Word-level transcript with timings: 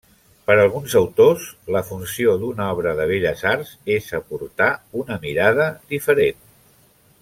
Per 0.45 0.53
alguns 0.61 0.95
autors, 0.99 1.45
la 1.75 1.83
funció 1.89 2.33
d'una 2.45 2.71
obra 2.77 2.95
de 3.01 3.07
belles 3.13 3.45
arts 3.53 3.77
és 3.99 4.11
aportar 4.23 4.73
una 5.05 5.23
mirada 5.29 5.73
diferent. 5.97 6.47